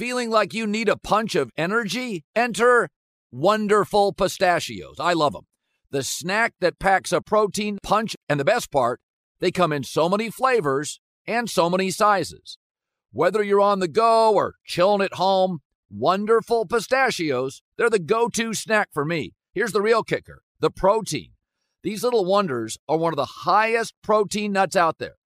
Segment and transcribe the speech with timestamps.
[0.00, 2.24] Feeling like you need a punch of energy?
[2.34, 2.88] Enter
[3.30, 4.96] Wonderful Pistachios.
[4.98, 5.44] I love them.
[5.90, 9.02] The snack that packs a protein punch, and the best part,
[9.40, 12.56] they come in so many flavors and so many sizes.
[13.12, 15.58] Whether you're on the go or chilling at home,
[15.90, 19.34] Wonderful Pistachios, they're the go to snack for me.
[19.52, 21.32] Here's the real kicker the protein.
[21.82, 25.16] These little wonders are one of the highest protein nuts out there.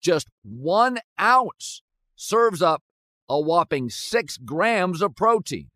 [0.00, 1.82] Just one ounce
[2.14, 2.84] serves up
[3.30, 5.70] a whopping six grams of protein,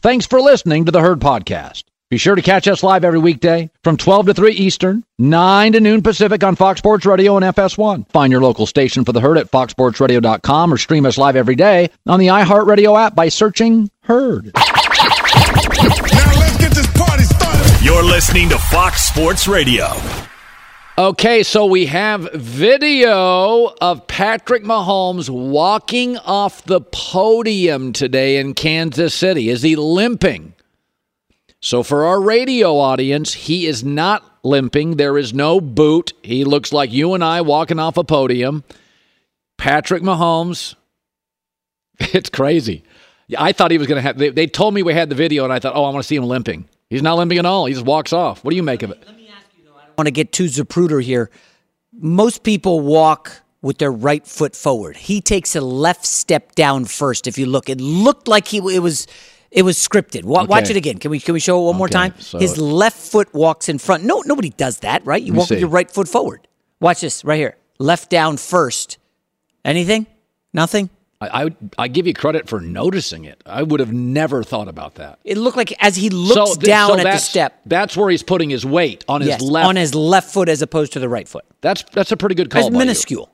[0.00, 1.84] Thanks for listening to the Herd Podcast.
[2.10, 5.80] Be sure to catch us live every weekday from 12 to 3 Eastern, 9 to
[5.80, 8.10] noon Pacific on Fox Sports Radio and FS1.
[8.10, 11.90] Find your local station for the Herd at foxsportsradio.com or stream us live every day
[12.06, 14.52] on the iHeartRadio app by searching Herd.
[14.54, 14.62] Now
[16.38, 17.84] let's get this party started.
[17.84, 19.88] You're listening to Fox Sports Radio.
[20.96, 29.12] Okay, so we have video of Patrick Mahomes walking off the podium today in Kansas
[29.12, 29.50] City.
[29.50, 30.54] Is he limping?
[31.60, 34.96] So, for our radio audience, he is not limping.
[34.96, 36.12] There is no boot.
[36.22, 38.62] He looks like you and I walking off a podium.
[39.56, 40.76] Patrick Mahomes,
[41.98, 42.84] it's crazy.
[43.36, 45.44] I thought he was going to have, they, they, told me we had the video,
[45.44, 46.66] and I thought, oh, I want to see him limping.
[46.88, 47.66] He's not limping at all.
[47.66, 48.42] He just walks off.
[48.42, 49.02] What do you make of it?
[49.04, 51.28] Let me ask you, though, I don't want to get too Zapruder here.
[51.92, 54.96] Most people walk with their right foot forward.
[54.96, 57.26] He takes a left step down first.
[57.26, 59.06] If you look, it looked like he it was
[59.50, 60.24] it was scripted.
[60.24, 60.48] Wa- Okay.
[60.48, 60.98] Watch it again.
[60.98, 62.14] Can we can we show it one more time?
[62.18, 64.04] so His left foot walks in front.
[64.04, 65.22] No, nobody does that, right?
[65.22, 66.46] You walk with your right foot forward.
[66.80, 67.56] Watch this right here.
[67.78, 68.98] Left down first.
[69.64, 70.06] Anything?
[70.52, 70.90] Nothing.
[71.20, 73.42] I, I, I give you credit for noticing it.
[73.44, 75.18] I would have never thought about that.
[75.24, 77.60] It looked like as he looks th- down at the step.
[77.66, 79.66] That's where he's putting his weight on his yes, left.
[79.68, 81.44] on his left foot as opposed to the right foot.
[81.60, 82.60] that's that's a pretty good call.
[82.68, 83.26] It's by you.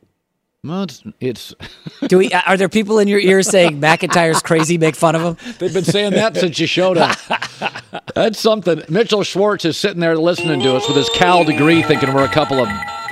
[0.64, 1.12] Minuscule.
[1.20, 1.54] Well, it's, it's
[2.08, 2.32] Do we?
[2.32, 4.78] Uh, are there people in your ears saying McIntyre's crazy?
[4.78, 5.54] Make fun of him.
[5.58, 7.16] they've been saying that since you showed up.
[8.14, 8.82] That's something.
[8.88, 12.28] Mitchell Schwartz is sitting there listening to us with his Cal degree, thinking we're a
[12.28, 12.68] couple of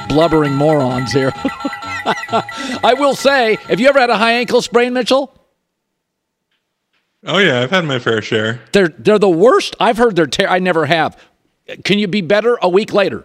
[0.09, 1.33] blubbering morons here.
[1.35, 5.33] I will say, have you ever had a high ankle sprain, Mitchell?
[7.25, 8.61] Oh yeah, I've had my fair share.
[8.73, 9.77] They're they're the worst.
[9.79, 10.27] I've heard they're.
[10.27, 11.17] Ter- I never have.
[11.84, 13.25] Can you be better a week later?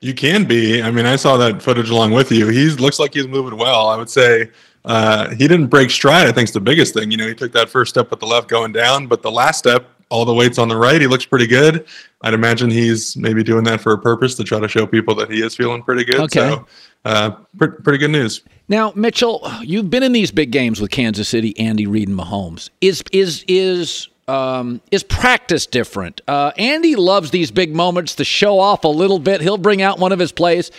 [0.00, 0.82] You can be.
[0.82, 2.48] I mean, I saw that footage along with you.
[2.48, 3.88] He looks like he's moving well.
[3.88, 4.50] I would say
[4.86, 6.26] uh, he didn't break stride.
[6.26, 7.10] I think is the biggest thing.
[7.10, 9.58] You know, he took that first step with the left going down, but the last
[9.58, 11.00] step, all the weight's on the right.
[11.00, 11.86] He looks pretty good.
[12.22, 15.30] I'd imagine he's maybe doing that for a purpose to try to show people that
[15.30, 16.20] he is feeling pretty good.
[16.20, 16.50] Okay.
[16.50, 16.66] So,
[17.04, 18.42] uh, pre- pretty good news.
[18.68, 22.70] Now, Mitchell, you've been in these big games with Kansas City, Andy Reid, and Mahomes.
[22.80, 26.20] Is is is um, is practice different?
[26.28, 29.40] Uh, Andy loves these big moments to show off a little bit.
[29.40, 30.70] He'll bring out one of his plays.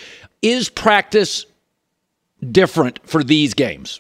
[0.41, 1.45] Is practice
[2.51, 3.99] different for these games?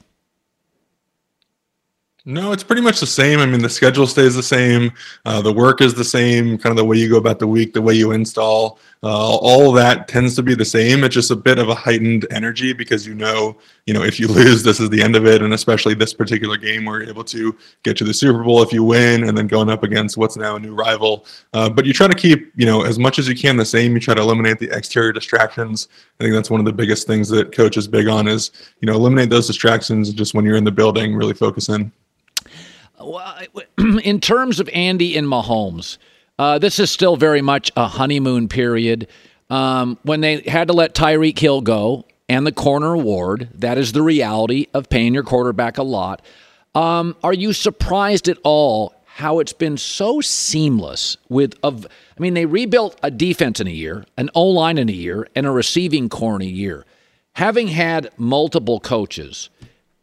[2.23, 3.39] No, it's pretty much the same.
[3.39, 4.91] I mean, the schedule stays the same.
[5.25, 6.57] Uh, the work is the same.
[6.57, 9.71] Kind of the way you go about the week, the way you install, uh, all
[9.71, 11.03] that tends to be the same.
[11.03, 14.27] It's just a bit of a heightened energy because you know, you know, if you
[14.29, 17.23] lose, this is the end of it, and especially this particular game, where you're able
[17.23, 20.37] to get to the Super Bowl if you win, and then going up against what's
[20.37, 21.25] now a new rival.
[21.53, 23.93] Uh, but you try to keep, you know, as much as you can the same.
[23.93, 25.87] You try to eliminate the exterior distractions.
[26.19, 28.85] I think that's one of the biggest things that coach is big on is, you
[28.85, 30.13] know, eliminate those distractions.
[30.13, 31.91] Just when you're in the building, really focus in.
[34.03, 35.97] in terms of Andy and Mahomes,
[36.41, 39.07] uh, this is still very much a honeymoon period.
[39.51, 43.91] Um, when they had to let Tyreek Hill go and the corner award, that is
[43.91, 46.23] the reality of paying your quarterback a lot.
[46.73, 52.33] Um, are you surprised at all how it's been so seamless with of I mean
[52.33, 56.09] they rebuilt a defense in a year, an O-line in a year, and a receiving
[56.09, 56.87] corps in a year.
[57.33, 59.51] Having had multiple coaches,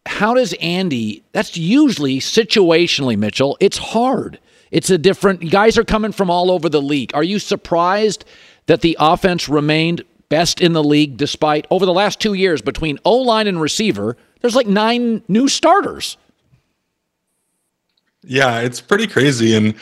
[0.06, 4.38] how does Andy that's usually situationally, Mitchell, it's hard.
[4.70, 7.10] It's a different guys are coming from all over the league.
[7.14, 8.24] Are you surprised
[8.66, 12.98] that the offense remained best in the league despite over the last 2 years between
[13.04, 16.18] O-line and receiver, there's like 9 new starters.
[18.22, 19.56] Yeah, it's pretty crazy.
[19.56, 19.74] And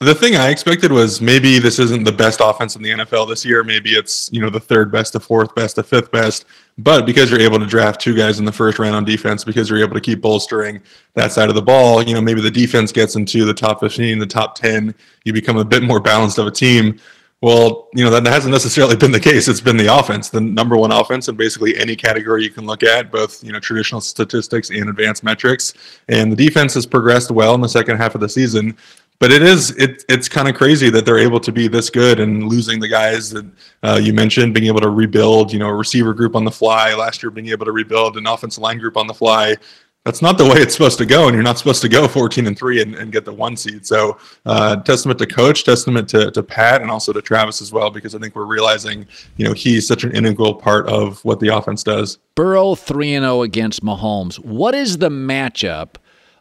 [0.00, 3.46] the thing I expected was maybe this isn't the best offense in the NFL this
[3.46, 3.64] year.
[3.64, 6.44] Maybe it's, you know, the third best, the fourth best, the fifth best.
[6.76, 9.70] But because you're able to draft two guys in the first round on defense, because
[9.70, 10.82] you're able to keep bolstering
[11.14, 14.18] that side of the ball, you know, maybe the defense gets into the top 15,
[14.18, 14.94] the top 10,
[15.24, 17.00] you become a bit more balanced of a team.
[17.42, 19.46] Well, you know, that hasn't necessarily been the case.
[19.46, 22.82] It's been the offense, the number one offense in basically any category you can look
[22.82, 25.74] at, both, you know, traditional statistics and advanced metrics.
[26.08, 28.76] And the defense has progressed well in the second half of the season.
[29.18, 32.20] But it is it, it's kind of crazy that they're able to be this good
[32.20, 33.46] and losing the guys that
[33.82, 36.94] uh, you mentioned, being able to rebuild, you know, a receiver group on the fly
[36.94, 39.56] last year, being able to rebuild an offensive line group on the fly.
[40.04, 42.46] That's not the way it's supposed to go and you're not supposed to go 14
[42.46, 43.84] and 3 and, and get the one seed.
[43.84, 47.90] So uh, testament to coach testament to, to pat and also to travis as well
[47.90, 49.04] because i think we're realizing
[49.36, 52.18] you know he's such an integral part of what the offense does.
[52.36, 54.36] Burrow 3-0 against mahomes.
[54.36, 55.96] What is the matchup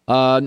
[0.08, 0.42] uh,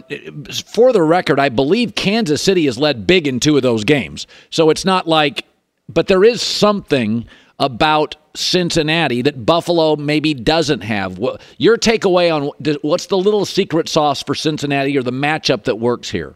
[0.65, 4.27] for the record i believe kansas city has led big in two of those games
[4.51, 5.45] so it's not like
[5.89, 7.27] but there is something
[7.59, 11.19] about Cincinnati that Buffalo maybe doesn't have.
[11.57, 12.51] Your takeaway on
[12.83, 16.35] what's the little secret sauce for Cincinnati or the matchup that works here?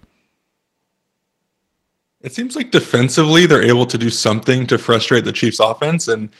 [2.23, 6.31] It seems like defensively they're able to do something to frustrate the Chiefs offense and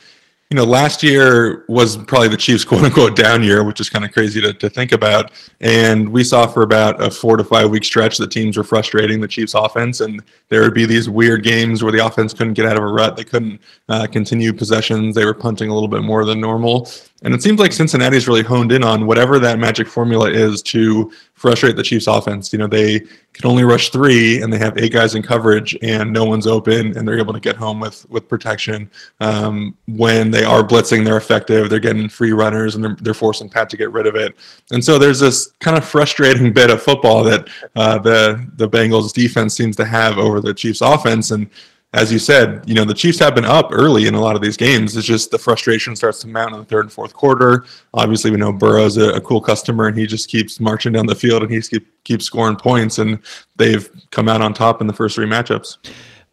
[0.53, 4.05] you know, last year was probably the Chiefs' quote unquote down year, which is kind
[4.05, 5.31] of crazy to, to think about.
[5.61, 9.19] And we saw for about a four to five week stretch the teams were frustrating
[9.19, 10.01] the Chiefs' offense.
[10.01, 12.87] And there would be these weird games where the offense couldn't get out of a
[12.87, 13.17] rut.
[13.17, 15.15] They couldn't uh, continue possessions.
[15.15, 16.87] They were punting a little bit more than normal.
[17.23, 21.11] And it seems like Cincinnati's really honed in on whatever that magic formula is to
[21.33, 22.51] frustrate the Chiefs offense.
[22.51, 26.11] You know, they can only rush three and they have eight guys in coverage and
[26.11, 28.91] no one's open and they're able to get home with with protection.
[29.21, 31.69] Um, when they are blitzing, they're effective.
[31.69, 34.35] They're getting free runners and they're, they're forcing Pat to get rid of it.
[34.71, 39.13] And so there's this kind of frustrating bit of football that uh, the the Bengals
[39.13, 41.31] defense seems to have over the Chiefs offense.
[41.31, 41.49] And
[41.93, 44.41] as you said, you know, the Chiefs have been up early in a lot of
[44.41, 44.97] these games.
[44.97, 47.65] It's just the frustration starts to mount in the third and fourth quarter.
[47.93, 51.15] Obviously, we know Burrow's a, a cool customer and he just keeps marching down the
[51.15, 52.97] field and he keep, keeps scoring points.
[52.97, 53.19] And
[53.57, 55.77] they've come out on top in the first three matchups.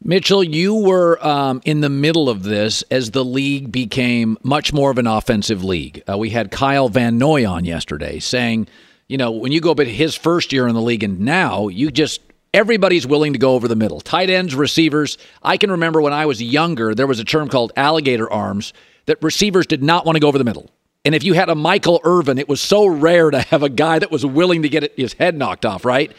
[0.03, 4.91] Mitchell, you were um, in the middle of this as the league became much more
[4.91, 6.03] of an offensive league.
[6.11, 8.67] Uh, we had Kyle Van Noy on yesterday saying,
[9.09, 11.91] you know, when you go but his first year in the league and now you
[11.91, 14.00] just everybody's willing to go over the middle.
[14.00, 15.19] Tight ends, receivers.
[15.43, 18.73] I can remember when I was younger, there was a term called alligator arms
[19.06, 20.70] that receivers did not want to go over the middle.
[21.05, 23.99] And if you had a Michael Irvin, it was so rare to have a guy
[23.99, 26.12] that was willing to get his head knocked off, right?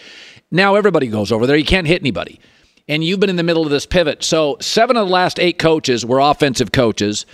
[0.49, 1.55] Now everybody goes over there.
[1.55, 2.39] You can't hit anybody.
[2.87, 4.23] And you've been in the middle of this pivot.
[4.23, 7.25] So, seven of the last eight coaches were offensive coaches.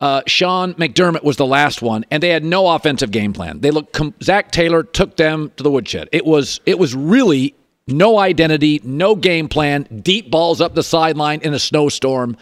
[0.00, 3.60] Uh, Sean McDermott was the last one, and they had no offensive game plan.
[3.60, 3.92] They looked.
[3.92, 6.08] Com- Zac Taylor took them to the woodshed.
[6.12, 7.54] It was it was really
[7.86, 12.36] no identity, no game plan, deep balls up the sideline in a snowstorm.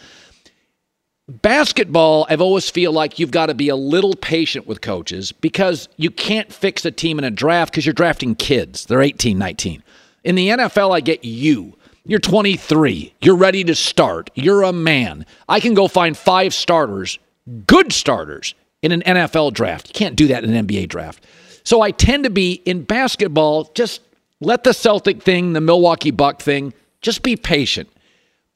[1.28, 5.88] Basketball, I've always feel like you've got to be a little patient with coaches because
[5.96, 8.86] you can't fix a team in a draft because you're drafting kids.
[8.86, 9.82] They're 18, 19.
[10.24, 11.76] In the NFL, I get you.
[12.04, 13.14] You're 23.
[13.22, 14.30] You're ready to start.
[14.34, 15.24] You're a man.
[15.48, 17.18] I can go find five starters,
[17.66, 19.88] good starters, in an NFL draft.
[19.88, 21.24] You can't do that in an NBA draft.
[21.64, 24.00] So I tend to be in basketball just
[24.40, 27.88] let the Celtic thing, the Milwaukee Buck thing, just be patient.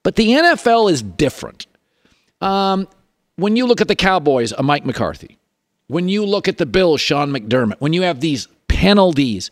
[0.03, 1.67] But the NFL is different.
[2.41, 2.89] Um,
[3.37, 5.39] when you look at the Cowboys, a Mike McCarthy,
[5.87, 9.51] when you look at the Bills, Sean McDermott, when you have these penalties,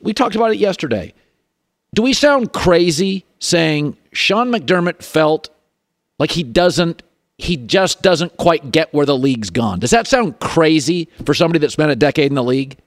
[0.00, 1.14] we talked about it yesterday.
[1.94, 5.50] Do we sound crazy saying Sean McDermott felt
[6.18, 7.02] like he doesn't,
[7.38, 9.80] he just doesn't quite get where the league's gone?
[9.80, 12.78] Does that sound crazy for somebody that spent a decade in the league?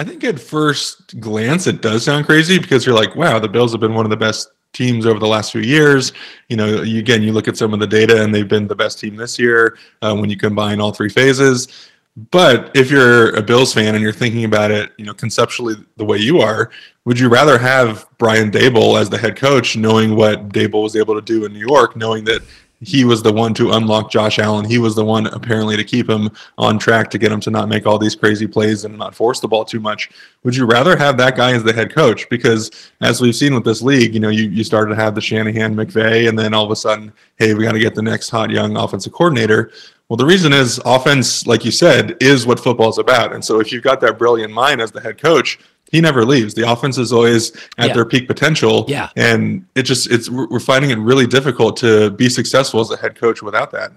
[0.00, 3.72] I think at first glance it does sound crazy because you're like, wow, the Bills
[3.72, 6.14] have been one of the best teams over the last few years.
[6.48, 8.74] You know, you, again, you look at some of the data and they've been the
[8.74, 11.90] best team this year uh, when you combine all three phases.
[12.30, 16.04] But if you're a Bills fan and you're thinking about it, you know, conceptually the
[16.06, 16.70] way you are,
[17.04, 21.14] would you rather have Brian Daboll as the head coach, knowing what Daboll was able
[21.14, 22.40] to do in New York, knowing that
[22.82, 24.64] he was the one to unlock Josh Allen.
[24.64, 27.68] He was the one apparently to keep him on track to get him to not
[27.68, 30.10] make all these crazy plays and not force the ball too much.
[30.44, 32.28] Would you rather have that guy as the head coach?
[32.30, 32.70] Because
[33.02, 35.74] as we've seen with this league, you know, you, you started to have the Shanahan
[35.74, 38.50] McVay, and then all of a sudden, hey, we got to get the next hot
[38.50, 39.72] young offensive coordinator.
[40.08, 43.32] Well, the reason is offense, like you said, is what football is about.
[43.32, 45.58] And so if you've got that brilliant mind as the head coach,
[45.90, 46.54] he never leaves.
[46.54, 47.94] The offense is always at Yeah.
[47.94, 48.84] their peak potential.
[48.88, 49.10] Yeah.
[49.16, 53.14] And it just it's we're finding it really difficult to be successful as a head
[53.16, 53.92] coach without that.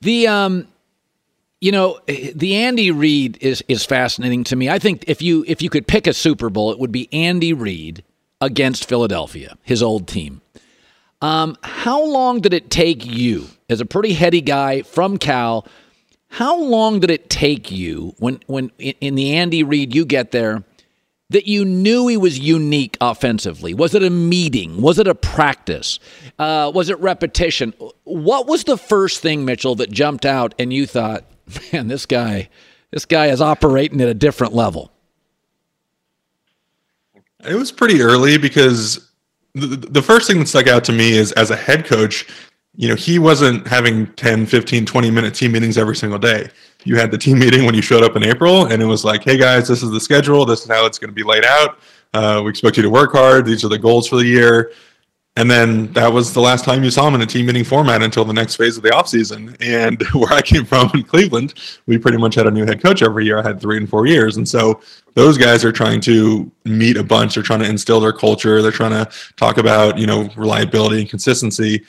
[0.00, 0.68] The um,
[1.60, 4.68] you know, the Andy Reid is is fascinating to me.
[4.68, 7.52] I think if you if you could pick a Super Bowl, it would be Andy
[7.52, 8.02] Reid
[8.40, 10.42] against Philadelphia, his old team.
[11.22, 15.66] Um, how long did it take you, as a pretty heady guy from Cal?
[16.28, 20.32] How long did it take you when when in in the Andy Reid you get
[20.32, 20.62] there?
[21.30, 23.74] That you knew he was unique offensively?
[23.74, 24.80] Was it a meeting?
[24.80, 25.98] Was it a practice?
[26.38, 27.74] Uh, was it repetition?
[28.04, 31.24] What was the first thing, Mitchell, that jumped out and you thought,
[31.72, 32.48] man, this guy,
[32.90, 34.92] this guy is operating at a different level?
[37.44, 39.10] It was pretty early because
[39.54, 42.26] the, the first thing that stuck out to me is as a head coach,
[42.76, 46.48] you know, he wasn't having 10, 15, 20 minute team meetings every single day.
[46.86, 49.24] You had the team meeting when you showed up in April, and it was like,
[49.24, 50.46] hey guys, this is the schedule.
[50.46, 51.78] This is how it's going to be laid out.
[52.14, 53.44] Uh, we expect you to work hard.
[53.44, 54.72] These are the goals for the year.
[55.38, 58.02] And then that was the last time you saw him in a team meeting format
[58.02, 59.54] until the next phase of the offseason.
[59.60, 63.02] And where I came from in Cleveland, we pretty much had a new head coach
[63.02, 63.38] every year.
[63.38, 64.38] I had three and four years.
[64.38, 64.80] And so
[65.12, 67.34] those guys are trying to meet a bunch.
[67.34, 68.62] They're trying to instill their culture.
[68.62, 71.84] They're trying to talk about, you know, reliability and consistency.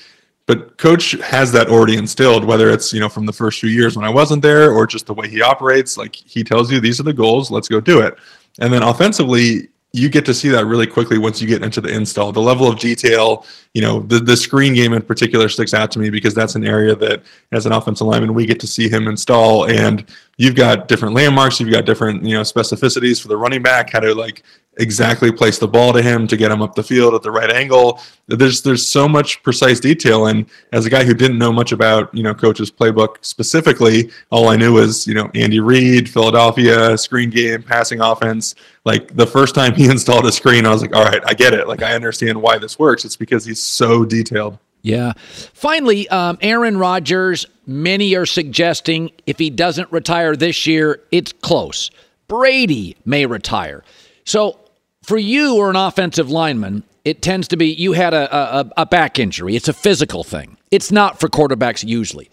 [0.48, 3.98] But coach has that already instilled, whether it's, you know, from the first few years
[3.98, 5.98] when I wasn't there or just the way he operates.
[5.98, 8.18] Like he tells you these are the goals, let's go do it.
[8.60, 11.90] And then offensively, you get to see that really quickly once you get into the
[11.90, 12.32] install.
[12.32, 16.00] The level of detail, you know, the, the screen game in particular sticks out to
[16.00, 19.08] me because that's an area that, as an offensive lineman, we get to see him
[19.08, 19.70] install.
[19.70, 20.06] And
[20.38, 24.00] you've got different landmarks, you've got different, you know, specificities for the running back, how
[24.00, 24.44] to like
[24.80, 27.52] exactly place the ball to him to get him up the field at the right
[27.52, 28.00] angle.
[28.28, 32.14] There's there's so much precise detail, and as a guy who didn't know much about
[32.14, 37.30] you know coach's playbook specifically, all I knew was you know Andy Reid, Philadelphia, screen
[37.30, 38.56] game, passing offense.
[38.86, 41.54] Like the first time he installed a screen, I was like, all right, I get
[41.54, 41.68] it.
[41.68, 43.06] Like I understand why this works.
[43.06, 44.60] It's because he's so detailed.
[44.88, 45.14] Yeah.
[45.54, 51.92] Finally, um, Aaron Rodgers, many are suggesting if he doesn't retire this year, it's close.
[52.30, 53.84] Brady may retire.
[54.24, 54.58] So
[55.04, 58.86] for you or an offensive lineman, it tends to be you had a, a, a
[58.86, 59.58] back injury.
[59.58, 60.56] It's a physical thing.
[60.72, 62.30] It's not for quarterbacks usually.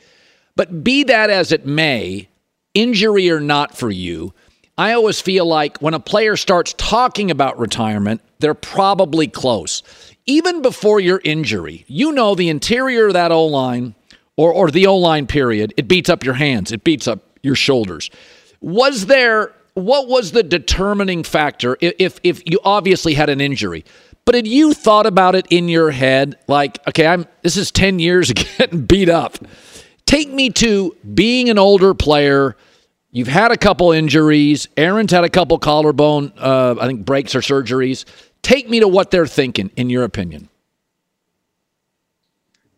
[0.55, 2.29] But be that as it may,
[2.73, 4.33] injury or not for you,
[4.77, 9.84] I always feel like when a player starts talking about retirement, they're probably close.
[10.26, 13.95] Even before your injury, you know the interior of that O line
[14.37, 17.54] or, or the O line period, it beats up your hands, it beats up your
[17.54, 18.11] shoulders.
[18.61, 23.85] Was there, what was the determining factor if, if, you obviously had an injury?
[24.25, 27.99] But had you thought about it in your head, like, okay, I'm this is 10
[27.99, 29.37] years of getting beat up.
[30.07, 32.57] Take me to being an older player.
[33.11, 34.69] You've had a couple injuries.
[34.78, 38.07] Aaron's had a couple collarbone, uh, I think, breaks or surgeries.
[38.45, 40.51] Take me to what they're thinking, in your opinion.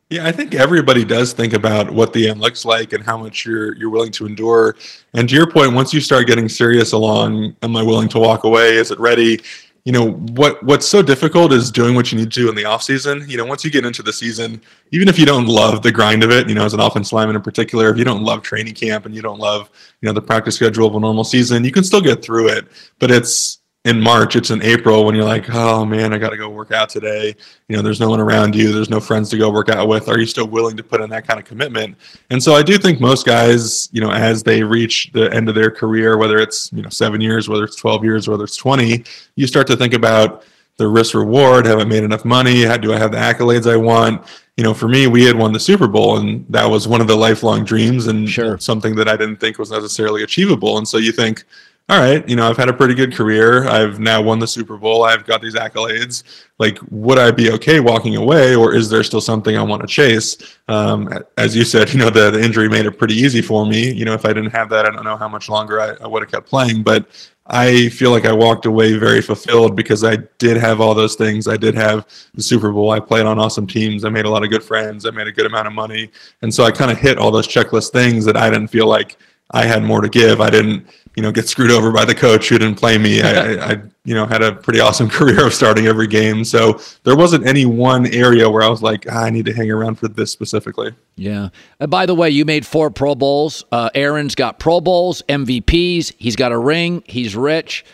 [0.08, 3.44] Yeah, I think everybody does think about what the end looks like and how much
[3.44, 4.76] you're you're willing to endure.
[5.14, 8.44] And to your point, once you start getting serious along, am I willing to walk
[8.44, 8.76] away?
[8.76, 9.40] Is it ready?
[9.84, 12.64] You know, what what's so difficult is doing what you need to do in the
[12.64, 13.28] off season.
[13.28, 16.22] You know, once you get into the season, even if you don't love the grind
[16.22, 18.74] of it, you know, as an offense lineman in particular, if you don't love training
[18.74, 19.68] camp and you don't love,
[20.00, 22.68] you know, the practice schedule of a normal season, you can still get through it.
[23.00, 26.36] But it's in March, it's in April when you're like, oh man, I got to
[26.36, 27.36] go work out today.
[27.68, 30.08] You know, there's no one around you, there's no friends to go work out with.
[30.08, 31.96] Are you still willing to put in that kind of commitment?
[32.30, 35.54] And so I do think most guys, you know, as they reach the end of
[35.54, 39.04] their career, whether it's, you know, seven years, whether it's 12 years, whether it's 20,
[39.36, 40.44] you start to think about
[40.78, 41.64] the risk reward.
[41.66, 42.64] Have I made enough money?
[42.64, 44.26] How do I have the accolades I want?
[44.56, 47.06] You know, for me, we had won the Super Bowl, and that was one of
[47.06, 48.58] the lifelong dreams and Sure.
[48.58, 50.76] something that I didn't think was necessarily achievable.
[50.78, 51.44] And so you think,
[51.88, 53.64] all right, you know, I've had a pretty good career.
[53.68, 55.04] I've now won the Super Bowl.
[55.04, 56.24] I've got these accolades.
[56.58, 59.86] Like, would I be okay walking away, or is there still something I want to
[59.86, 60.36] chase?
[60.66, 63.92] Um, as you said, you know, the, the injury made it pretty easy for me.
[63.92, 66.08] You know, if I didn't have that, I don't know how much longer I, I
[66.08, 66.82] would have kept playing.
[66.82, 67.06] But
[67.46, 71.46] I feel like I walked away very fulfilled because I did have all those things.
[71.46, 72.90] I did have the Super Bowl.
[72.90, 74.04] I played on awesome teams.
[74.04, 75.06] I made a lot of good friends.
[75.06, 76.10] I made a good amount of money.
[76.42, 79.16] And so I kind of hit all those checklist things that I didn't feel like
[79.50, 80.40] I had more to give.
[80.40, 83.22] I didn't, you know, get screwed over by the coach who didn't play me.
[83.22, 86.44] I, I, I, you know, had a pretty awesome career of starting every game.
[86.44, 89.70] So there wasn't any one area where I was like, ah, I need to hang
[89.70, 90.94] around for this specifically.
[91.16, 91.50] Yeah.
[91.80, 93.64] Uh, by the way, you made four Pro Bowls.
[93.70, 96.12] Uh, Aaron's got Pro Bowls, MVPs.
[96.18, 97.02] He's got a ring.
[97.06, 97.84] He's rich.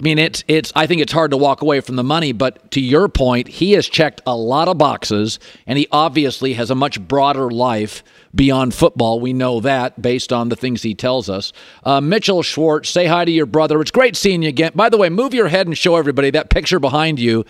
[0.00, 0.72] I mean, it's it's.
[0.74, 3.72] I think it's hard to walk away from the money, but to your point, he
[3.72, 8.02] has checked a lot of boxes, and he obviously has a much broader life
[8.34, 9.20] beyond football.
[9.20, 11.52] We know that based on the things he tells us.
[11.84, 13.78] Uh, Mitchell Schwartz, say hi to your brother.
[13.82, 14.72] It's great seeing you again.
[14.74, 17.44] By the way, move your head and show everybody that picture behind you.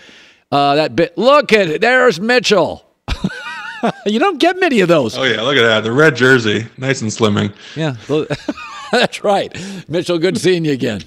[0.51, 1.17] Uh, that bit.
[1.17, 1.79] Look at it.
[1.79, 2.85] There's Mitchell.
[4.05, 5.17] you don't get many of those.
[5.17, 5.81] Oh yeah, look at that.
[5.85, 7.53] The red jersey, nice and slimming.
[7.77, 7.95] Yeah,
[8.91, 9.57] that's right.
[9.87, 11.01] Mitchell, good seeing you again.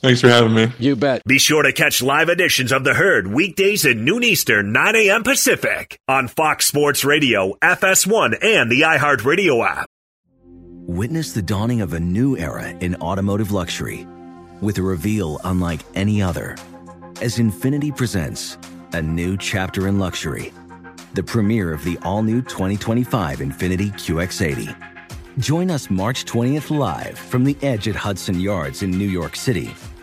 [0.00, 0.72] Thanks for having me.
[0.78, 1.22] You bet.
[1.26, 5.22] Be sure to catch live editions of The Herd weekdays at noon Eastern, 9 a.m.
[5.22, 9.86] Pacific on Fox Sports Radio, FS1, and the iHeartRadio app.
[10.86, 14.06] Witness the dawning of a new era in automotive luxury
[14.62, 16.56] with a reveal unlike any other
[17.20, 18.56] as Infiniti presents
[18.94, 20.52] a new chapter in luxury,
[21.12, 24.74] the premiere of the all new 2025 Infiniti QX80.
[25.38, 29.70] Join us March 20th live from the edge at Hudson Yards in New York City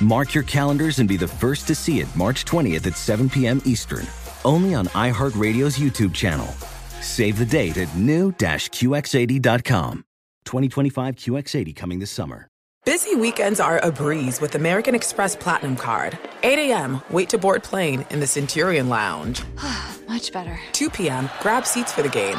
[0.00, 3.60] Mark your calendars and be the first to see it March 20th at 7 p.m.
[3.64, 4.06] Eastern,
[4.44, 6.46] only on iHeartRadio's YouTube channel.
[7.00, 10.04] Save the date at new-QX80.com.
[10.44, 12.46] 2025 QX80 coming this summer.
[12.86, 16.18] Busy weekends are a breeze with American Express Platinum Card.
[16.42, 19.42] 8 a.m., wait to board plane in the Centurion Lounge.
[20.08, 20.58] Much better.
[20.72, 22.38] 2 p.m., grab seats for the game.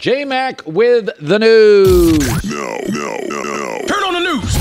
[0.00, 2.18] J Mac with the news.
[2.50, 3.78] No, no, no, no.
[3.86, 4.54] Turn on the news.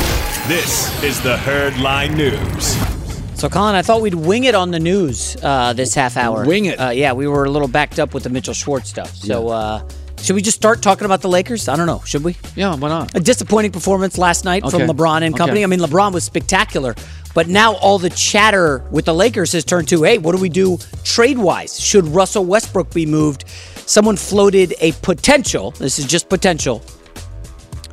[0.50, 3.40] This is the Herdline News.
[3.40, 6.46] So, Colin, I thought we'd wing it on the news uh, this half hour.
[6.46, 6.76] Wing it.
[6.78, 9.16] Uh, yeah, we were a little backed up with the Mitchell Schwartz stuff.
[9.16, 11.70] So, uh, should we just start talking about the Lakers?
[11.70, 12.02] I don't know.
[12.06, 12.36] Should we?
[12.58, 13.16] Yeah, why not?
[13.16, 14.78] A disappointing performance last night Okay.
[14.78, 15.60] from LeBron and company.
[15.60, 15.64] Okay.
[15.64, 16.96] I mean, LeBron was spectacular,
[17.34, 20.50] but now all the chatter with the Lakers has turned to, hey, what do we
[20.50, 21.80] do trade wise?
[21.80, 23.46] Should Russell Westbrook be moved?
[23.90, 25.72] Someone floated a potential.
[25.72, 26.84] This is just potential.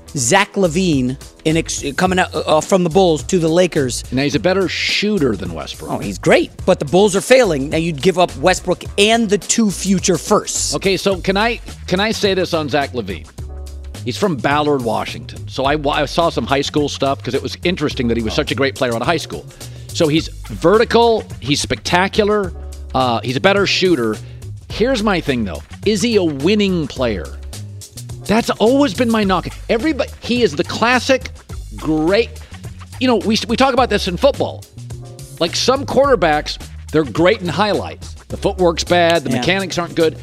[0.09, 4.05] Zach LaVine in ex- coming out uh, from the Bulls to the Lakers.
[4.13, 5.91] Now, he's a better shooter than Westbrook.
[5.91, 7.71] Oh, he's great, but the Bulls are failing.
[7.71, 10.75] Now you'd give up Westbrook and the two future firsts.
[10.75, 11.57] Okay, so can I
[11.87, 13.27] can I say this on Zach LaVine?
[14.05, 15.49] He's from Ballard, Washington.
[15.49, 18.35] So I, I saw some high school stuff because it was interesting that he was
[18.35, 19.47] such a great player out of high school.
[19.89, 22.53] So he's vertical, he's spectacular,
[22.95, 24.15] uh, he's a better shooter.
[24.71, 27.27] Here's my thing though: is he a winning player?
[28.25, 29.47] That's always been my knock.
[29.69, 31.31] Everybody, he is the classic,
[31.77, 32.31] great.
[33.01, 34.65] You know, we we talk about this in football.
[35.39, 36.59] Like some quarterbacks,
[36.93, 38.15] they're great in highlights.
[38.25, 39.39] The footwork's bad, the Yeah.
[39.39, 40.19] mechanics aren't good.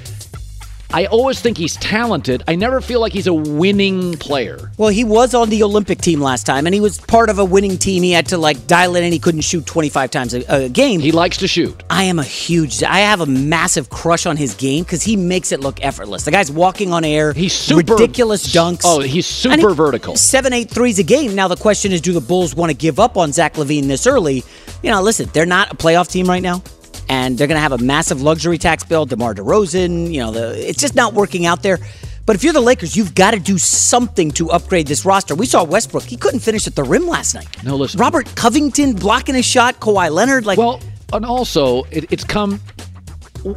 [0.93, 2.43] I always think he's talented.
[2.47, 4.71] I never feel like he's a winning player.
[4.77, 7.45] Well, he was on the Olympic team last time, and he was part of a
[7.45, 8.03] winning team.
[8.03, 10.99] He had to like dial in, and he couldn't shoot 25 times a, a game.
[10.99, 11.81] He likes to shoot.
[11.89, 15.51] I am a huge, I have a massive crush on his game because he makes
[15.51, 16.25] it look effortless.
[16.25, 17.33] The guy's walking on air.
[17.33, 18.81] He's super ridiculous dunks.
[18.83, 20.15] Oh, he's super he- vertical.
[20.15, 21.33] Seven, eight threes a game.
[21.33, 24.05] Now the question is, do the Bulls want to give up on Zach LaVine this
[24.05, 24.43] early?
[24.83, 26.61] You know, listen, they're not a playoff team right now.
[27.09, 29.05] And they're going to have a massive luxury tax bill.
[29.05, 31.79] DeMar DeRozan, you know, the, it's just not working out there.
[32.25, 35.35] But if you're the Lakers, you've got to do something to upgrade this roster.
[35.35, 37.63] We saw Westbrook; he couldn't finish at the rim last night.
[37.63, 37.99] No, listen.
[37.99, 39.79] Robert Covington blocking a shot.
[39.81, 40.79] Kawhi Leonard, like, Well,
[41.11, 42.59] and also it, it's come.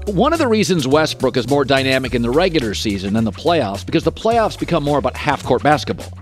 [0.07, 3.87] One of the reasons Westbrook is more dynamic in the regular season than the playoffs
[3.87, 6.19] because the playoffs become more about half court basketball.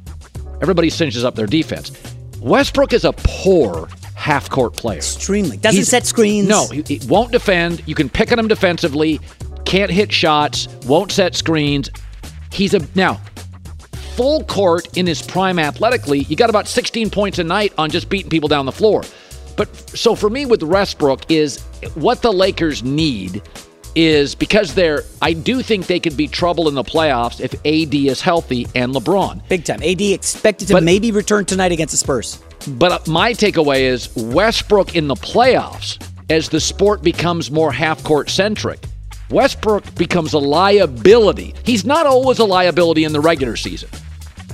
[0.60, 1.92] Everybody cinches up their defense.
[2.40, 3.88] Westbrook is a poor
[4.24, 4.96] half court player.
[4.96, 6.48] extremely doesn't He's- set screens.
[6.48, 7.82] No, he, he won't defend.
[7.86, 9.20] You can pick on him defensively.
[9.66, 10.66] Can't hit shots.
[10.86, 11.90] Won't set screens.
[12.50, 13.20] He's a now
[14.16, 16.20] full court in his prime athletically.
[16.20, 19.02] You got about 16 points a night on just beating people down the floor.
[19.56, 21.60] But so for me with Westbrook is
[21.94, 23.42] what the Lakers need
[23.96, 27.94] is because they're I do think they could be trouble in the playoffs if AD
[27.94, 29.46] is healthy and LeBron.
[29.48, 29.82] big time.
[29.82, 32.38] AD expected to But- maybe return tonight against the Spurs.
[32.66, 38.30] But my takeaway is Westbrook in the playoffs, as the sport becomes more half court
[38.30, 38.80] centric,
[39.30, 41.54] Westbrook becomes a liability.
[41.64, 43.88] He's not always a liability in the regular season.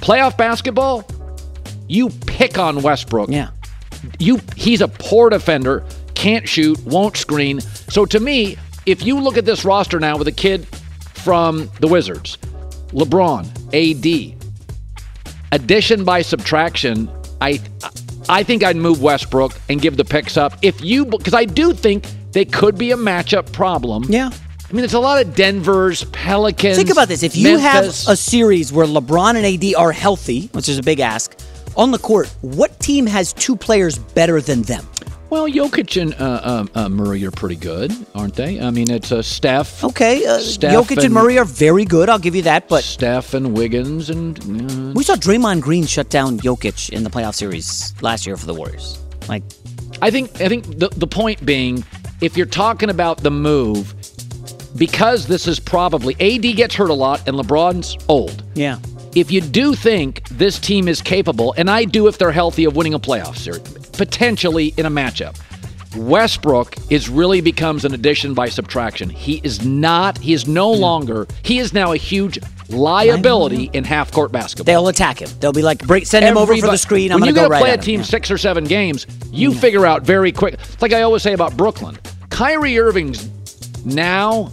[0.00, 1.06] Playoff basketball,
[1.88, 3.30] you pick on Westbrook.
[3.30, 3.50] Yeah.
[4.18, 7.60] You he's a poor defender, can't shoot, won't screen.
[7.60, 10.66] So to me, if you look at this roster now with a kid
[11.14, 12.38] from the Wizards,
[12.92, 14.40] LeBron, AD,
[15.52, 17.60] addition by subtraction, I
[18.28, 20.54] I think I'd move Westbrook and give the picks up.
[20.62, 24.04] If you because I do think they could be a matchup problem.
[24.08, 24.30] Yeah.
[24.30, 26.76] I mean, it's a lot of Denver's, Pelicans.
[26.76, 27.24] Think about this.
[27.24, 28.06] If you Memphis.
[28.06, 31.36] have a series where LeBron and AD are healthy, which is a big ask,
[31.76, 34.86] on the court, what team has two players better than them?
[35.30, 38.60] Well, Jokic and uh, um, uh, Murray are pretty good, aren't they?
[38.60, 39.82] I mean, it's uh, Steph.
[39.84, 42.08] Okay, uh, Steph Jokic and, and- Murray are very good.
[42.08, 42.68] I'll give you that.
[42.68, 47.10] But Steph and Wiggins and uh, we saw Draymond Green shut down Jokic in the
[47.10, 48.98] playoff series last year for the Warriors.
[49.28, 49.42] Like,
[50.02, 51.84] I think I think the the point being,
[52.20, 53.94] if you're talking about the move,
[54.76, 58.42] because this is probably AD gets hurt a lot and LeBron's old.
[58.54, 58.78] yeah.
[59.12, 62.76] If you do think this team is capable, and I do if they're healthy of
[62.76, 63.60] winning a playoff series,
[64.00, 65.38] potentially in a matchup,
[65.94, 69.10] Westbrook is really becomes an addition by subtraction.
[69.10, 70.80] He is not, he is no hmm.
[70.80, 72.38] longer, he is now a huge
[72.70, 74.64] liability in half court basketball.
[74.64, 75.28] They'll attack him.
[75.38, 77.12] They'll be like, break, send him over for the screen.
[77.12, 78.06] I'm when going to you go right play a team Yeah.
[78.06, 79.58] six or seven games, you hmm.
[79.58, 80.54] figure out very quick.
[80.54, 81.98] It's like I always say about Brooklyn.
[82.30, 83.28] Kyrie Irving's
[83.84, 84.50] now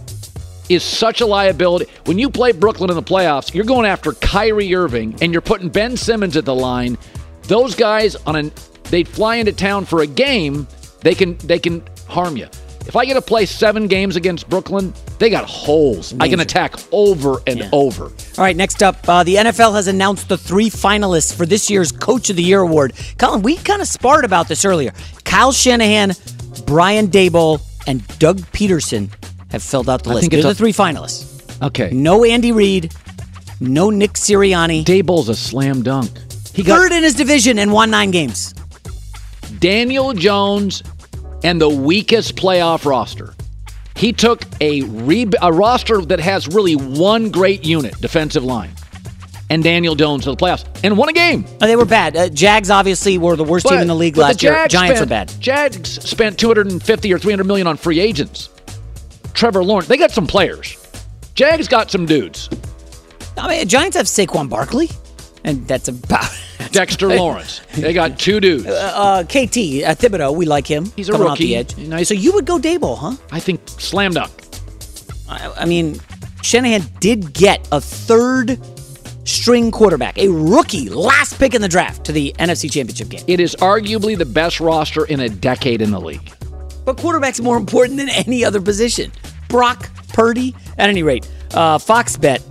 [0.68, 1.90] is such a liability.
[2.04, 5.70] When you play Brooklyn in the playoffs, you're going after Kyrie Irving and you're putting
[5.70, 6.98] Ben Simmons at the line.
[7.44, 8.52] Those guys on an
[8.90, 10.66] they fly into town for a game,
[11.02, 12.48] they can they can harm you.
[12.86, 16.14] If I get to play seven games against Brooklyn, they got holes.
[16.20, 17.68] I can attack over and Yeah.
[17.70, 18.04] over.
[18.04, 18.10] All
[18.44, 22.30] right, next up, uh, the NFL has announced the three finalists for this year's Coach
[22.30, 22.94] of the Year award.
[23.18, 24.92] Colin, we kind of sparred about this earlier.
[25.24, 26.14] Kyle Shanahan,
[26.64, 29.10] Brian Daboll, and Doug Pederson
[29.50, 30.30] have filled out the I list.
[30.30, 31.26] They're it's the three finalists.
[31.62, 31.90] Okay.
[31.92, 32.94] No Andy Reid,
[33.60, 34.84] no Nick Sirianni.
[34.84, 36.10] Daboll's a slam dunk.
[36.54, 38.54] He got Third in his division and won nine games.
[39.60, 40.82] Daniel Jones
[41.42, 43.34] and the weakest playoff roster.
[43.96, 48.70] He took a re- a roster that has really one great unit, defensive line,
[49.50, 51.44] and Daniel Jones to the playoffs and won a game.
[51.60, 52.16] Uh, they were bad.
[52.16, 54.52] Uh, Jags obviously were the worst team in the league but last year.
[54.68, 55.40] Giants spent, are bad.
[55.40, 58.50] Jags spent 250 or 300 million on free agents.
[59.34, 60.76] Trevor Lawrence, they got some players.
[61.34, 62.48] Jags got some dudes.
[63.36, 64.90] I mean, Giants have Saquon Barkley,
[65.44, 66.24] and that's about.
[66.72, 67.60] Dexter Lawrence.
[67.74, 68.66] They got two dudes.
[68.66, 70.92] Uh, KT uh, Thibodeaux, we like him.
[70.96, 71.56] He's a coming rookie.
[71.56, 71.88] Off the edge.
[71.88, 72.08] Nice.
[72.08, 73.16] So you would go Daboll, huh?
[73.30, 74.30] I think slam dunk.
[75.28, 75.98] I, I mean,
[76.42, 78.58] Shanahan did get a third
[79.24, 83.22] string quarterback, a rookie, last pick in the draft to the NFC Championship game.
[83.26, 86.32] It is arguably the best roster in a decade in the league.
[86.84, 89.12] But quarterback's more important than any other position.
[89.48, 92.42] Brock Purdy, at any rate, uh, Fox Bet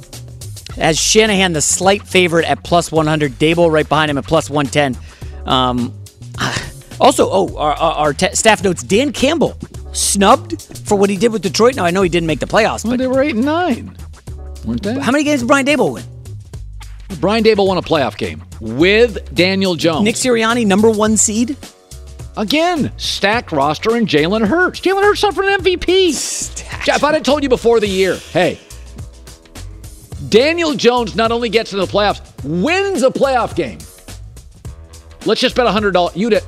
[0.77, 4.97] has Shanahan the slight favorite at plus 100, Daboll right behind him at plus 110.
[5.45, 5.93] Um,
[6.99, 9.57] also, oh, our, our, te- staff notes Dan Campbell
[9.93, 11.75] snubbed for what he did with Detroit.
[11.75, 13.97] Now, I know he didn't make the playoffs, Well, but they were eight and nine,
[14.65, 14.99] weren't they?
[14.99, 16.03] how many games did Brian Daboll win?
[17.19, 20.03] Brian Daboll won a playoff game with Daniel Jones.
[20.03, 21.55] Nick Sirianni, number one seed.
[22.35, 24.79] Again, stacked roster and Jalen Hurts.
[24.81, 26.09] Jalen Hurts suffered an MVP.
[26.87, 28.59] If I'd have told you before the year, hey,
[30.29, 33.79] Daniel Jones not only gets to the playoffs, wins a playoff game.
[35.25, 36.15] Let's just bet hundred dollars.
[36.15, 36.39] You'd uh,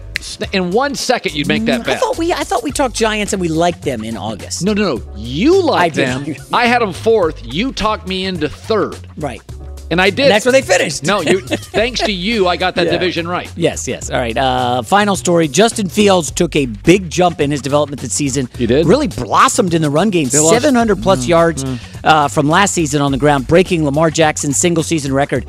[0.53, 1.97] in one second you'd make that mm, bet.
[1.97, 4.63] I thought we I thought we talked Giants and we liked them in August.
[4.63, 5.13] No, no, no.
[5.15, 6.35] You liked I them.
[6.53, 7.41] I had them fourth.
[7.43, 9.41] You talked me into third, Right.
[9.91, 10.25] And I did.
[10.25, 11.03] And that's where they finished.
[11.03, 11.41] No, you.
[11.47, 12.91] thanks to you, I got that Yeah.
[12.93, 13.51] division right.
[13.55, 14.09] Yes, yes.
[14.09, 14.35] All right.
[14.37, 15.47] Uh, final story.
[15.47, 18.47] Justin Fields took a big jump in his development this season.
[18.57, 18.85] He did?
[18.85, 20.25] Really blossomed in the run game.
[20.25, 21.65] lost- Mm, 700 plus yards
[22.03, 25.45] uh, from last season on the ground, breaking Lamar Jackson's single season record.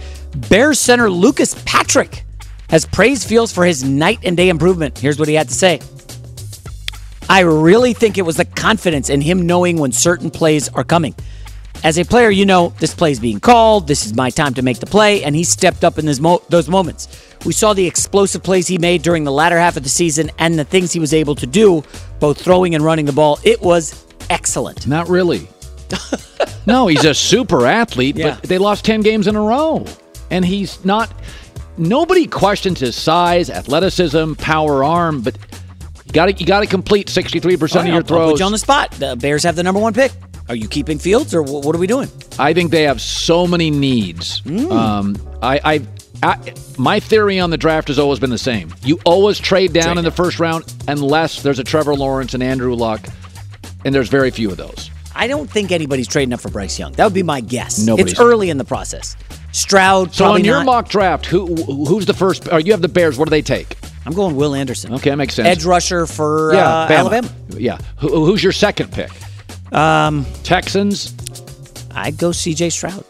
[0.49, 2.25] Bears center Lucas Patrick
[2.71, 4.97] has praised Fields for his night and day improvement.
[4.99, 5.81] Here's what he had to say.
[7.29, 11.15] I really think it was the confidence in him knowing when certain plays are coming.
[11.83, 13.87] As a player, you know this play is being called.
[13.89, 16.43] This is my time to make the play, and he stepped up in this mo-
[16.51, 17.09] those moments.
[17.47, 20.59] We saw the explosive plays he made during the latter half of the season, and
[20.59, 21.83] the things he was able to do,
[22.19, 23.39] both throwing and running the ball.
[23.45, 24.87] It was excellent.
[24.87, 25.49] Not really.
[26.67, 28.35] no, he's a super athlete, Yeah.
[28.41, 29.87] but they lost 10 games in a row.
[30.31, 31.11] And he's not.
[31.79, 35.37] Nobody questions his size, athleticism, power arm, but
[36.13, 38.33] got to you got to complete 63% of your I'll- I'll throws.
[38.33, 38.91] put you on the spot.
[38.93, 40.13] The Bears have the number one pick.
[40.49, 42.09] Are you keeping Fields, or what are we doing?
[42.39, 44.41] I think they have so many needs.
[44.41, 44.73] Mm.
[44.73, 45.83] Um, I, I,
[46.25, 48.75] I, my theory on the draft has always been the same.
[48.83, 52.75] You always trade down in the first round unless there's a Trevor Lawrence and Andrew
[52.75, 53.01] Luck,
[53.85, 54.91] and there's very few of those.
[55.15, 56.93] I don't think anybody's trading up for Bryce Young.
[56.95, 57.79] That would be my guess.
[57.79, 58.13] Nobody's.
[58.13, 59.17] It's early in the process.
[59.53, 60.67] Stroud, So on your not.
[60.67, 62.49] mock draft, who who's the first?
[62.53, 63.19] Or you have the Bears.
[63.19, 63.77] What do they take?
[64.07, 64.95] I'm going Will Anderson.
[64.95, 65.47] Okay, that makes sense.
[65.49, 66.97] Edge rusher for yeah, uh, Bama.
[66.99, 67.29] Alabama.
[67.51, 67.79] Yeah.
[67.99, 69.11] Who, who's your second pick?
[69.73, 71.15] Um, Texans.
[71.95, 72.71] I'd go C.J.
[72.71, 73.05] Stroud.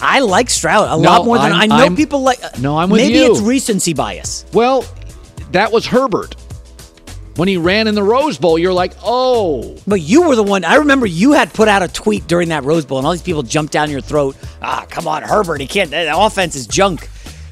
[0.00, 2.38] I like Stroud a No, lot more than I'm- I know I'm- people like.
[2.58, 3.30] No, I'm with maybe you.
[3.32, 4.44] it's recency bias.
[4.52, 4.84] Well,
[5.52, 6.34] that was Herbert.
[7.36, 10.64] When he ran in the Rose Bowl, you're like, oh, But you were the one.
[10.64, 13.20] I remember you had put out a tweet during that Rose Bowl, and all these
[13.22, 14.36] people jumped down your throat.
[14.62, 15.60] Ah, come on, Herbert.
[15.60, 15.90] He can't.
[15.90, 17.08] The offense is junk.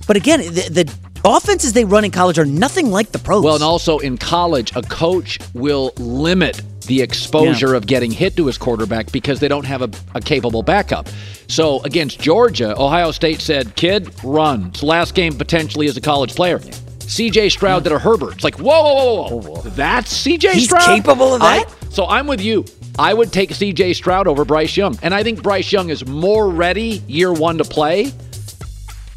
[0.07, 3.45] But again, the, the offenses they run in college are nothing like the pros.
[3.45, 7.77] Well, and also in college, a coach will limit the exposure Yeah.
[7.79, 11.09] of getting hit to his quarterback because they don't have a, a capable backup.
[11.49, 16.01] So against Georgia, Ohio State said, "Kid, run." It's the last game potentially as a
[16.01, 16.61] college player.
[17.01, 17.51] C.J.
[17.51, 18.35] Stroud did a Herbert.
[18.37, 19.55] It's like, whoa, whoa, whoa, whoa.
[19.59, 20.55] Oh, That's C.J.
[20.55, 20.83] He's Stroud.
[20.85, 21.75] capable of I- that?
[21.93, 22.65] so I'm with you.
[22.99, 23.93] I would take C.J.
[23.95, 27.65] Stroud over Bryce Young, and I think Bryce Young is more ready year one to
[27.65, 28.13] play.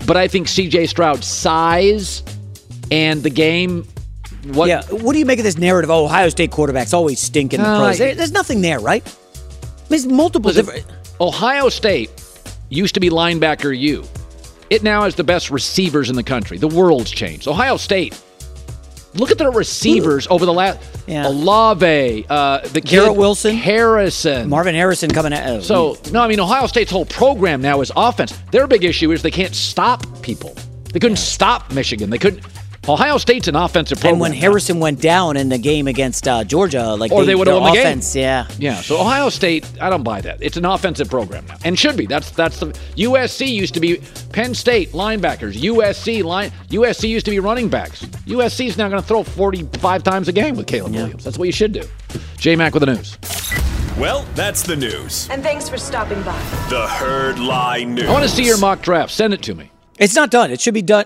[0.08, 0.88] But I think C.J.
[0.88, 2.24] Stroud's size
[2.89, 3.86] and the game.
[4.54, 4.82] What yeah.
[4.89, 5.91] What do you make of this narrative?
[5.91, 7.98] Oh, Ohio State quarterbacks always stink in the Uh, pros.
[8.00, 9.04] There- there's nothing there, right?
[9.89, 10.86] There's multiple Listen, different.
[11.20, 12.10] Ohio State
[12.70, 14.06] used to be linebacker U.
[14.70, 16.58] It now has the best receivers in the country.
[16.58, 17.48] The world's changed.
[17.48, 18.17] Ohio State.
[19.17, 20.80] Look at their receivers over the last.
[21.08, 21.27] Yeah.
[21.27, 23.56] Olave, uh, the Garrett Wilson.
[23.56, 24.49] Harrison.
[24.49, 25.47] Marvin Harrison coming out.
[25.47, 28.38] oh, So no, I mean Ohio State's whole program now is offense.
[28.51, 30.56] Their big issue is they can't stop people.
[30.93, 32.10] They couldn't stop Michigan.
[32.10, 32.43] They couldn't.
[32.89, 34.13] Ohio State's an offensive program.
[34.13, 34.34] and when.
[34.34, 37.71] Harrison went down in the game against uh, Georgia, like Or they would've their won
[37.71, 37.86] the game.
[37.88, 38.47] offense, yeah.
[38.58, 40.38] Yeah, so Ohio State, I don't buy that.
[40.41, 42.06] It's an offensive program now, and should be.
[42.06, 45.54] That's that's the USC used to be Penn State linebackers.
[45.62, 48.04] USC line USC used to be running backs.
[48.26, 51.23] USC is now going to throw 45 times a game with Caleb Williams.
[51.23, 51.84] That's what you should do.
[52.38, 53.17] J Mac with the news.
[53.97, 55.28] Well, that's the news.
[55.32, 56.38] And thanks for stopping by.
[56.69, 58.08] The Herd Lie News.
[58.08, 59.12] I want to see your mock draft.
[59.12, 59.71] Send it to me.
[59.97, 60.52] It's not done.
[60.52, 61.06] It should be done.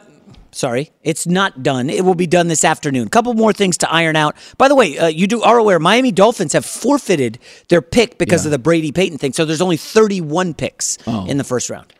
[0.53, 1.89] Sorry, it's not done.
[1.89, 3.07] It will be done this afternoon.
[3.07, 4.35] Couple more things to iron out.
[4.57, 8.43] By the way, uh, you do are aware Miami Dolphins have forfeited their pick because
[8.43, 8.47] Yeah.
[8.47, 9.31] of the Brady Payton thing.
[9.31, 11.25] So there's only 31 picks Oh.
[11.25, 11.93] in the first round.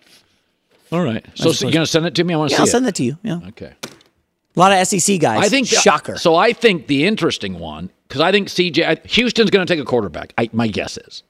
[0.92, 1.26] All right.
[1.36, 2.34] So, so you're going to send it to me?
[2.34, 2.72] I want to Yeah, see I'll it.
[2.72, 3.18] send that to you.
[3.24, 3.72] Yeah, Okay.
[3.86, 5.46] a lot of SEC guys.
[5.46, 6.18] I think the- shocker.
[6.18, 9.82] So I think the interesting one because I think CJ I- Houston's going to take
[9.82, 10.34] a quarterback.
[10.38, 11.24] I, my guess is.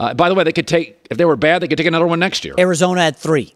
[0.00, 2.06] Uh, by the way, they could take if they were bad, they could take another
[2.06, 2.54] one next year.
[2.58, 3.52] Arizona had three.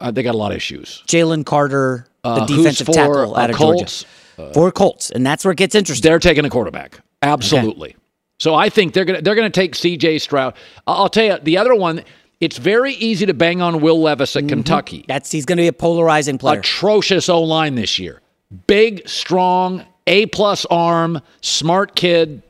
[0.00, 1.02] Uh, they got a lot of issues.
[1.06, 4.04] Jalen Carter, the Uh, defensive for, tackle out of Colts?
[4.36, 4.52] Georgia.
[4.54, 6.06] For Colts, and that's where it gets interesting.
[6.10, 7.00] They're taking a quarterback.
[7.22, 7.96] Absolutely.
[8.38, 10.18] So I think they're gonna they're gonna take C.J.
[10.18, 10.52] Stroud.
[10.86, 12.02] I'll tell you the other one.
[12.38, 15.06] It's very easy to bang on Will Levis at Kentucky.
[15.08, 16.58] That's he's going to be a polarizing player.
[16.60, 18.20] Atrocious O line this year.
[18.66, 22.42] Big, strong, A plus arm, smart kid.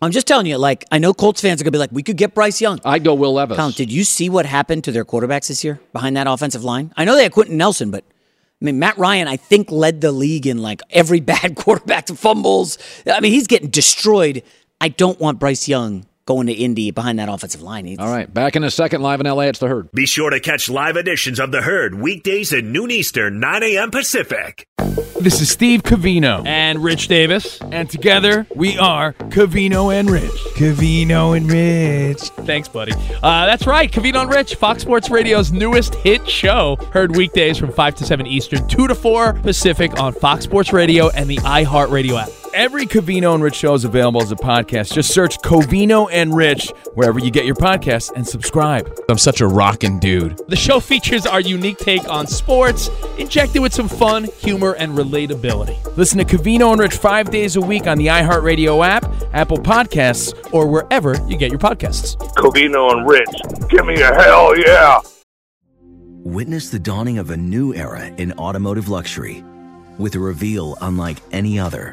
[0.00, 2.02] I'm just telling you, like I know Colts fans are going to be like, we
[2.02, 2.80] could get Bryce Young.
[2.84, 3.56] I'd go Will Levis.
[3.56, 6.92] Colin, did you see what happened to their quarterbacks this year behind that offensive line?
[6.96, 8.04] I know they had Quenton Nelson, but
[8.60, 12.14] I mean Matt Ryan, I think led the league in like every bad quarterback to
[12.14, 12.78] fumbles.
[13.06, 14.42] I mean he's getting destroyed.
[14.80, 17.86] I don't want Bryce Young going to Indy behind that offensive line.
[17.86, 19.44] He's- All right, back in a second, live in LA.
[19.44, 19.90] It's the herd.
[19.92, 23.90] Be sure to catch live editions of The Herd weekdays at noon Eastern, 9 a.m.
[23.90, 24.66] Pacific.
[25.20, 27.58] This is Steve Covino and Rich Davis.
[27.72, 30.30] And together we are Covino and Rich.
[30.54, 32.20] Covino and Rich.
[32.46, 32.92] Thanks, buddy.
[33.22, 33.90] Uh, that's right.
[33.90, 36.76] Covino and Rich, Fox Sports Radio's newest hit show.
[36.92, 41.08] Heard weekdays from 5 to 7 Eastern, 2 to 4 Pacific on Fox Sports Radio
[41.10, 42.28] and the iHeartRadio app.
[42.54, 44.92] Every Covino and Rich show is available as a podcast.
[44.92, 48.90] Just search Covino and Rich wherever you get your podcasts and subscribe.
[49.08, 50.40] I'm such a rockin' dude.
[50.48, 55.96] The show features our unique take on sports, injected with some fun, humor, and relatability.
[55.96, 60.32] Listen to Covino and Rich five days a week on the iHeartRadio app, Apple Podcasts,
[60.52, 62.16] or wherever you get your podcasts.
[62.34, 65.00] Covino and Rich, give me a hell yeah!
[66.24, 69.44] Witness the dawning of a new era in automotive luxury
[69.98, 71.92] with a reveal unlike any other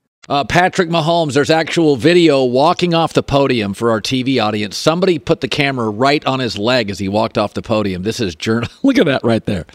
[0.29, 4.77] Uh, Patrick Mahomes, there's actual video walking off the podium for our TV audience.
[4.77, 8.03] Somebody put the camera right on his leg as he walked off the podium.
[8.03, 8.69] This is journal.
[8.83, 9.65] Look at that right there.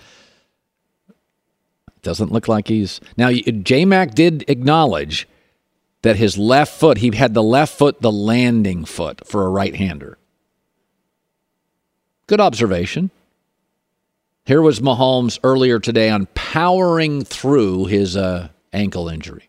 [2.02, 3.32] Doesn't look like he's now.
[3.32, 5.26] J Mac did acknowledge
[6.02, 9.74] that his left foot, he had the left foot, the landing foot for a right
[9.74, 10.16] hander.
[12.28, 13.10] Good observation.
[14.44, 19.48] Here was Mahomes earlier today on powering through his uh, ankle injury.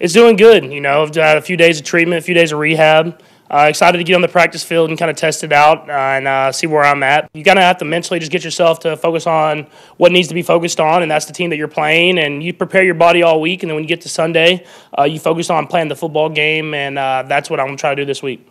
[0.00, 0.72] It's doing good.
[0.72, 3.20] You know, I've had a few days of treatment, a few days of rehab.
[3.50, 5.92] Uh, excited to get on the practice field and kind of test it out uh,
[5.92, 7.30] and uh, see where I'm at.
[7.32, 10.34] You kind of have to mentally just get yourself to focus on what needs to
[10.34, 12.18] be focused on, and that's the team that you're playing.
[12.18, 14.66] And you prepare your body all week, and then when you get to Sunday,
[14.98, 17.80] uh, you focus on playing the football game, and uh, that's what I'm going to
[17.80, 18.46] try to do this week.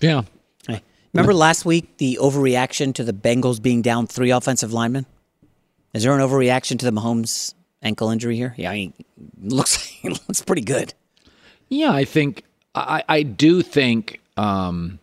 [0.00, 0.22] Yeah.
[0.66, 0.82] Hey,
[1.14, 5.06] remember last week the overreaction to the Bengals being down three offensive linemen?
[5.94, 8.54] Is there an overreaction to the Mahomes ankle injury here?
[8.56, 8.94] Yeah, I mean,
[9.42, 10.94] looks looks pretty good.
[11.68, 14.98] Yeah, I think I, I do think, um,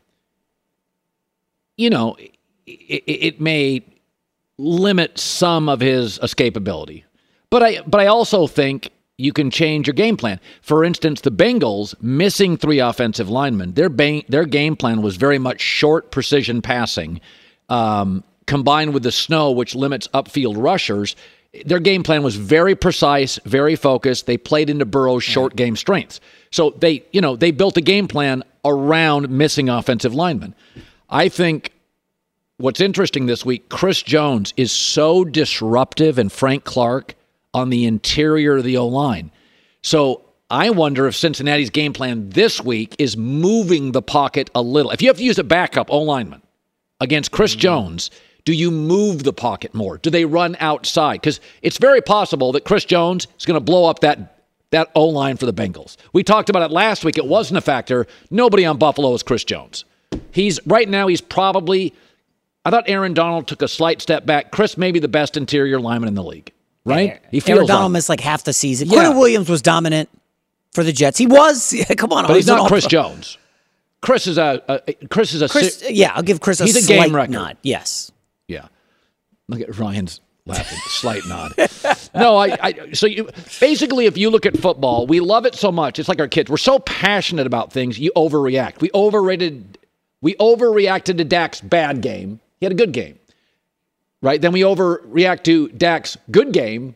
[1.78, 2.16] you know,
[2.66, 3.84] it, it, may
[4.58, 7.04] limit some of his escapability,
[7.50, 10.40] but I but I also think you can change your game plan.
[10.62, 15.40] For instance, the Bengals missing three offensive linemen, their ba- their game plan was very
[15.40, 17.22] much short precision passing,
[17.70, 21.16] um, combined with the snow, which limits upfield rushers.
[21.66, 24.26] Their game plan was very precise, very focused.
[24.26, 26.20] They played into Burrow's short game strengths.
[26.52, 30.56] So they, you know, they built a game plan around missing offensive linemen.
[31.10, 31.72] I think
[32.58, 37.16] what's interesting this week, Chris Jones is so disruptive and Frank Clark
[37.54, 39.32] on the interior of the O line.
[39.82, 44.92] So I wonder if Cincinnati's game plan this week is moving the pocket a little.
[44.92, 46.42] If you have to use a backup O lineman
[47.00, 47.62] against Chris mm-hmm.
[47.62, 48.12] Jones,
[48.48, 49.98] Do you move the pocket more?
[49.98, 51.20] Do they run outside?
[51.20, 54.38] Because it's very possible that Chris Jones is going to blow up that
[54.70, 55.98] that O line for the Bengals.
[56.14, 57.18] We talked about it last week.
[57.18, 58.08] It wasn't a factor.
[58.32, 59.84] Nobody on Buffalo is Chris Jones.
[60.32, 61.08] He's right now.
[61.08, 61.94] He's probably.
[62.64, 64.54] I thought Aaron Donald took a slight step back.
[64.54, 66.54] Chris may be the best interior lineman in the league.
[66.86, 67.20] Right?
[67.30, 67.98] He feels Aaron Donald like.
[67.98, 68.88] missed like half the season.
[68.88, 69.08] Yeah.
[69.08, 70.08] Quinn Williams was dominant
[70.72, 71.18] for the Jets.
[71.18, 71.76] He was.
[71.98, 73.38] Come on, but he's not Chris Jones.
[74.00, 75.50] Chris is a, a Chris is a.
[75.50, 76.64] Chris, yeah, I'll give Chris a.
[76.64, 77.34] He's a game record.
[77.34, 77.58] Nod.
[77.62, 78.14] Yes.
[79.48, 79.56] Yeah.
[79.56, 81.54] Look at Ryan's laughing, slight nod.
[82.14, 82.92] No, I, I.
[82.94, 83.30] So you
[83.60, 86.00] basically, if you look at football, we love it so much.
[86.00, 86.50] It's like our kids.
[86.50, 88.00] We're so passionate about things.
[88.00, 88.82] You overreact.
[88.82, 89.78] We overrated.
[90.22, 92.40] We overreacted to Dak's bad game.
[92.60, 93.20] He had a good game,
[94.22, 94.42] right?
[94.42, 96.96] Then we overreact to Dak's good game,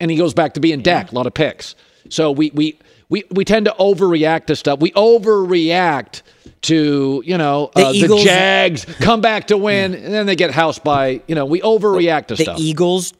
[0.00, 1.12] and he goes back to being Dak.
[1.12, 1.74] A lot of picks.
[2.08, 2.78] So we we
[3.08, 4.80] we we tend to overreact to stuff.
[4.80, 6.22] We overreact
[6.62, 9.98] to you know the, uh, the Jags come back to win, yeah.
[10.04, 12.56] and then they get housed by you know we overreact to the stuff.
[12.56, 13.12] The Eagles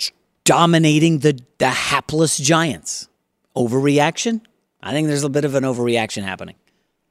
[0.45, 3.09] dominating the the hapless Giants.
[3.57, 4.43] Overreaction.
[4.83, 6.57] I think there's a bit of an overreaction happening.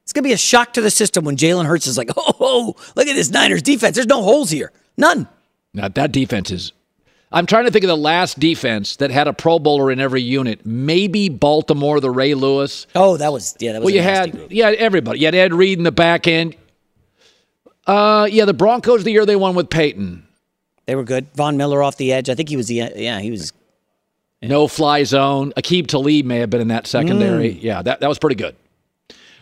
[0.04, 3.08] It's gonna be a shock to the system when Jalen Hurts is like, oh, look
[3.08, 3.96] at this Niners defense.
[3.96, 5.28] There's no holes here, none.
[5.74, 6.72] Now that defense is
[7.36, 10.22] I'm trying to think of the last defense that had a Pro Bowler in every
[10.22, 10.66] unit.
[10.66, 12.88] Maybe Baltimore, the Ray Lewis.
[12.96, 13.74] Oh, that was yeah.
[13.74, 13.96] That was well.
[13.96, 14.48] You had group.
[14.52, 15.20] yeah everybody.
[15.20, 16.56] You had Ed Reed in the back end.
[17.86, 20.26] Uh, yeah, the Broncos the year they won with Peyton.
[20.86, 21.28] They were good.
[21.36, 22.30] Von Miller off the edge.
[22.30, 23.52] I think he was the yeah he was.
[24.40, 24.50] Yeah.
[24.50, 25.52] No fly zone.
[25.58, 27.56] Aqib Talib may have been in that secondary.
[27.56, 27.62] Mm.
[27.62, 28.56] Yeah, that, that was pretty good.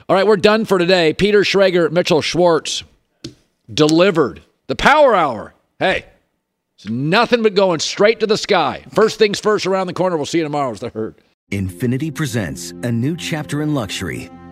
[0.08, 1.14] All right, we're done for today.
[1.14, 2.84] Peter Schrager, Mitchell Schwartz
[3.72, 5.54] delivered the power hour.
[5.80, 6.06] Hey,
[6.84, 8.84] it's nothing but going straight to the sky.
[8.92, 10.18] First things first around the corner.
[10.18, 11.16] We'll see you tomorrow as the herd.
[11.50, 14.30] Infiniti presents a new chapter in luxury,